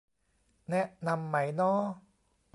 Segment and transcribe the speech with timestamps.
[0.69, 1.73] แนะนำไหมน้อ